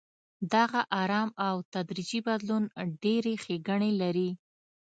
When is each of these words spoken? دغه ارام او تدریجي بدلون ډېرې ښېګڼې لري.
دغه 0.53 0.81
ارام 1.01 1.29
او 1.47 1.55
تدریجي 1.73 2.19
بدلون 2.27 2.63
ډېرې 3.03 3.33
ښېګڼې 3.43 3.91
لري. 4.01 4.29